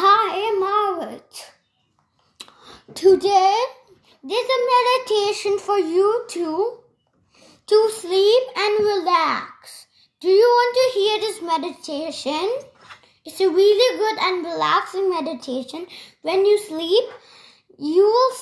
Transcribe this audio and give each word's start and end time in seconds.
Hi, 0.00 0.30
I'm. 0.46 1.50
Today, 2.94 3.56
there's 4.22 4.50
a 4.56 4.66
meditation 4.76 5.58
for 5.58 5.76
you 5.76 6.24
too 6.28 6.78
to 7.66 7.90
sleep 7.90 8.42
and 8.56 8.78
relax. 8.78 9.88
Do 10.20 10.28
you 10.28 10.46
want 10.46 10.76
to 10.78 11.00
hear 11.00 11.18
this 11.18 11.42
meditation? 11.42 12.48
It's 13.24 13.40
a 13.40 13.50
really 13.50 13.98
good 13.98 14.18
and 14.22 14.44
relaxing 14.46 15.10
meditation. 15.10 15.88
When 16.22 16.46
you 16.46 16.58
sleep, 16.60 17.10
you 17.76 18.04
will 18.04 18.36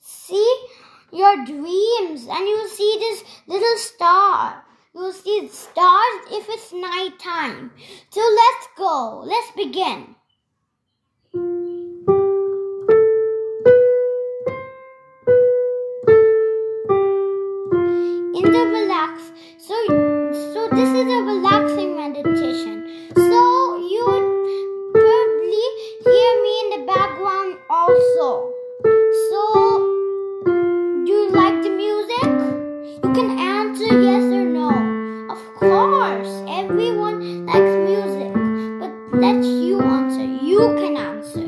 see 0.00 0.66
your 1.12 1.44
dreams 1.44 2.26
and 2.26 2.48
you 2.48 2.56
will 2.56 2.70
see 2.70 2.96
this 2.98 3.22
little 3.46 3.76
star. 3.76 4.64
You 4.94 5.00
will 5.02 5.12
see 5.12 5.46
stars 5.48 6.20
if 6.30 6.48
it's 6.48 6.72
night 6.72 7.18
time. 7.18 7.72
So 8.08 8.22
let's 8.22 8.68
go. 8.78 9.20
Let's 9.26 9.50
begin. 9.50 10.15
In 18.36 18.52
the 18.52 18.66
relax, 18.66 19.32
so 19.56 19.74
so 20.52 20.68
this 20.68 20.90
is 20.90 21.06
a 21.18 21.20
relaxing 21.24 21.96
meditation. 21.96 22.74
So 23.16 23.78
you 23.92 24.04
would 24.08 24.92
probably 24.92 25.66
hear 26.04 26.30
me 26.44 26.52
in 26.62 26.68
the 26.74 26.82
background 26.86 27.56
also. 27.70 28.52
So 29.30 29.40
do 30.44 31.12
you 31.12 31.30
like 31.30 31.62
the 31.62 31.70
music? 31.70 32.28
You 33.02 33.10
can 33.14 33.38
answer 33.38 34.02
yes 34.02 34.24
or 34.24 34.44
no. 34.44 34.68
Of 35.32 35.42
course, 35.54 36.42
everyone 36.46 37.46
likes 37.46 37.74
music, 37.88 38.34
but 38.80 39.18
let 39.18 39.42
you 39.42 39.80
answer. 39.80 40.24
You 40.44 40.74
can 40.76 40.98
answer 40.98 41.45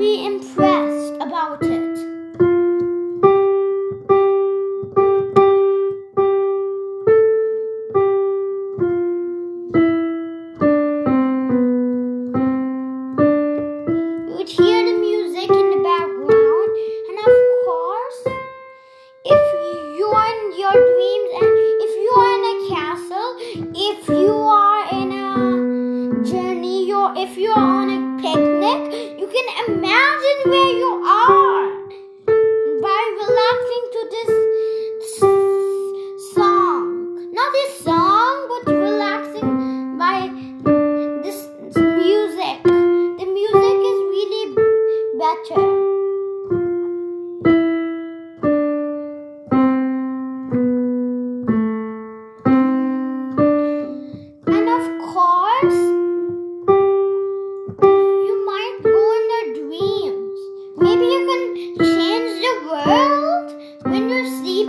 be 0.00 0.24
impressed 0.24 1.14
about 1.16 1.62
it. 1.62 1.96
You 14.26 14.34
would 14.38 14.48
hear 14.48 14.78
the 14.86 14.96
music 14.98 15.50
in 15.50 15.66
the 15.68 15.80
background, 15.84 16.70
and 17.08 17.18
of 17.18 17.34
course, 17.66 18.22
if 19.26 19.44
you're 19.98 20.24
in 20.32 20.40
your 20.58 20.76
dreams 20.88 21.30
and 21.42 21.52
if 21.84 21.92
you 22.00 22.10
are 22.16 22.32
in 22.38 22.44
a 22.48 22.56
castle, 22.72 23.30
if 23.76 24.08
you 24.08 24.32
are 24.32 24.82
in 24.98 25.12
a 25.12 26.24
journey, 26.24 26.90
or 26.90 27.12
if 27.18 27.36
you're 27.36 27.52
on 27.52 27.90
a 27.90 28.22
picnic, 28.22 29.09
you 29.32 29.44
can 29.48 29.74
imagine 29.76 30.38
where 30.46 30.72
you 30.76 31.02
are 31.06 31.49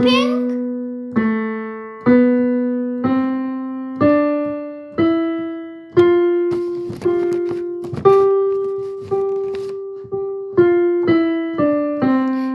sleeping. 0.01 0.49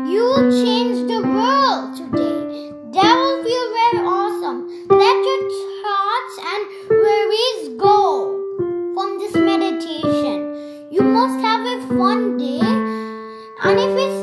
You 0.08 0.26
change 0.50 1.08
the 1.08 1.20
world 1.22 1.96
today. 1.96 2.72
That 2.92 3.14
will 3.14 3.44
feel 3.44 3.66
very 3.78 4.00
awesome. 4.06 4.58
Let 4.88 5.16
your 5.28 5.42
thoughts 5.82 6.36
and 6.52 6.62
worries 6.90 7.78
go 7.78 7.94
from 8.94 9.18
this 9.18 9.34
meditation. 9.34 10.88
You 10.90 11.02
must 11.02 11.40
have 11.44 11.64
a 11.66 11.86
fun 11.88 12.38
day. 12.38 12.60
And 13.62 13.80
if 13.80 13.98
it's 13.98 14.15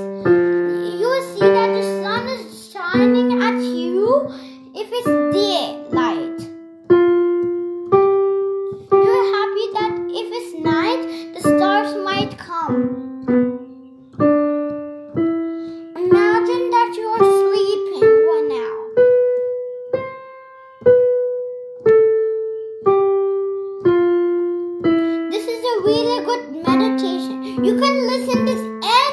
You 27.61 27.79
can 27.79 28.07
listen 28.07 28.45
this 28.45 28.59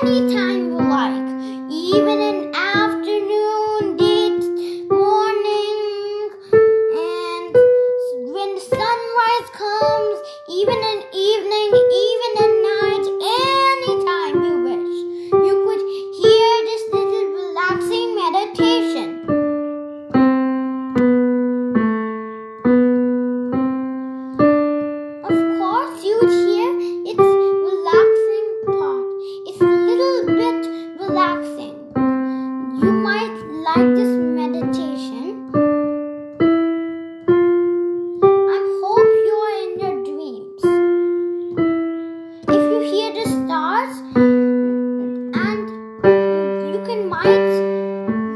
anytime 0.02 0.69
you 46.80 46.86
can 46.86 47.08
might 47.10 47.26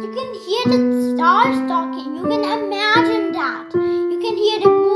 you 0.02 0.10
can 0.12 0.34
hear 0.34 0.64
the 0.66 1.14
stars 1.14 1.56
talking. 1.66 2.14
You 2.16 2.24
can 2.24 2.44
imagine 2.44 3.32
that. 3.32 3.70
You 3.74 4.18
can 4.20 4.36
hear 4.36 4.60
the 4.60 4.66
moon 4.68 4.93